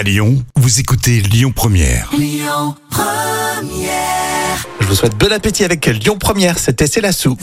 [0.00, 2.10] À Lyon, vous écoutez Lyon Première.
[4.80, 7.36] Je vous souhaite bon appétit avec Lyon Première, c'était Célassou.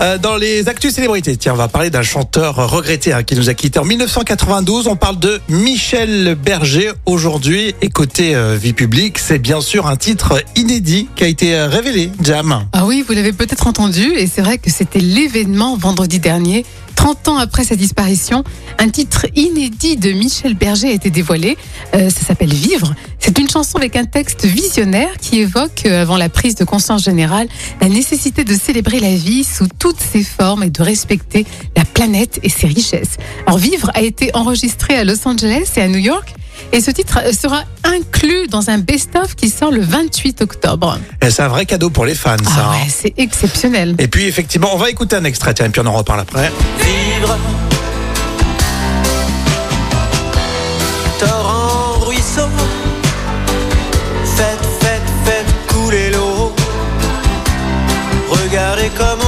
[0.00, 3.50] Euh, dans les actus célébrités, tiens, on va parler d'un chanteur regretté hein, qui nous
[3.50, 4.86] a quitté en 1992.
[4.86, 7.74] On parle de Michel Berger aujourd'hui.
[7.82, 11.68] Et côté euh, vie publique, c'est bien sûr un titre inédit qui a été euh,
[11.68, 12.64] révélé, Jam.
[12.72, 16.64] Ah oui, vous l'avez peut-être entendu, et c'est vrai que c'était l'événement vendredi dernier.
[17.02, 18.44] 30 ans après sa disparition,
[18.78, 21.58] un titre inédit de Michel Berger a été dévoilé.
[21.96, 22.94] Euh, ça s'appelle Vivre.
[23.18, 27.02] C'est une chanson avec un texte visionnaire qui évoque, euh, avant la prise de conscience
[27.02, 27.48] générale,
[27.80, 31.44] la nécessité de célébrer la vie sous toutes ses formes et de respecter
[31.76, 33.16] la planète et ses richesses.
[33.48, 36.32] Alors Vivre a été enregistré à Los Angeles et à New York.
[36.74, 40.98] Et ce titre sera inclus dans un best-of qui sort le 28 octobre.
[41.20, 42.50] Et C'est un vrai cadeau pour les fans, ça.
[42.56, 42.70] Ah hein.
[42.72, 43.94] ouais, c'est exceptionnel.
[43.98, 46.50] Et puis effectivement, on va écouter un extrait, tiens, et puis on en reparle après.
[46.78, 47.36] vivre.
[51.18, 52.48] Torrent, ruisseau,
[54.36, 56.52] faites, faites, faites couler l'eau.
[58.30, 59.21] Regardez comme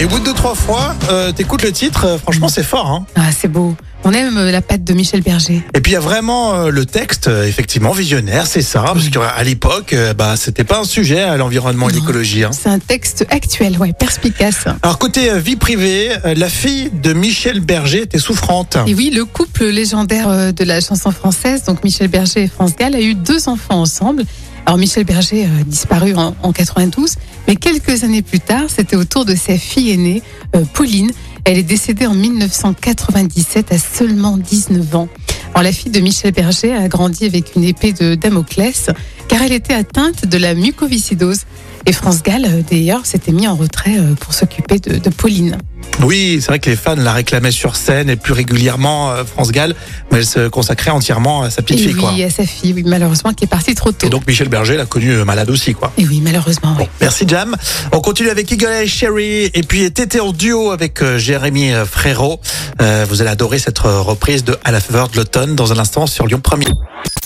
[0.00, 2.86] Et au bout de deux, trois fois, euh, t'écoutes le titre, euh, franchement, c'est fort.
[2.86, 3.04] Hein.
[3.16, 3.76] Ah, c'est beau.
[4.02, 5.62] On aime euh, la patte de Michel Berger.
[5.74, 9.10] Et puis il y a vraiment euh, le texte, euh, effectivement, visionnaire, c'est ça, parce
[9.10, 11.98] qu'à l'époque, euh, bah, c'était pas un sujet à l'environnement et Non.
[11.98, 12.44] l'écologie.
[12.44, 12.50] Hein.
[12.50, 14.64] C'est un texte actuel, ouais, perspicace.
[14.80, 18.78] Alors côté euh, vie privée, euh, la fille de Michel Berger était souffrante.
[18.86, 22.72] Et oui, le couple légendaire euh, de la chanson française, donc Michel Berger et France
[22.74, 24.24] Gall, a eu deux enfants ensemble.
[24.70, 27.16] Alors Michel Berger a disparu en, en 92,
[27.48, 30.22] mais quelques années plus tard, c'était au tour de sa fille aînée,
[30.54, 31.10] euh, Pauline.
[31.44, 35.08] Elle est décédée en 1997 à seulement 19 ans.
[35.54, 38.90] Alors la fille de Michel Berger a grandi avec une épée de Damoclès,
[39.26, 41.46] car elle était atteinte de la mucoviscidose.
[41.86, 45.56] Et France Gall, euh, d'ailleurs, s'était mis en retrait euh, pour s'occuper de, de Pauline.
[46.02, 49.50] Oui, c'est vrai que les fans la réclamaient sur scène et plus régulièrement euh, France
[49.50, 49.74] Gall,
[50.10, 51.94] mais elle se consacrait entièrement à sa petite Et fille.
[51.94, 52.12] Quoi.
[52.14, 54.06] oui, à sa fille, oui, malheureusement, qui est partie trop tôt.
[54.06, 55.74] Et donc Michel Berger l'a connu euh, malade aussi.
[55.74, 55.92] quoi.
[55.98, 56.84] Et oui, malheureusement, oui.
[57.00, 57.56] Merci Jam.
[57.92, 62.40] On continue avec Eagle Eye Cherry et puis Tété en duo avec Jérémy Frérot.
[62.80, 66.06] Euh, vous allez adorer cette reprise de À la faveur de l'automne dans un instant
[66.06, 66.58] sur Lyon 1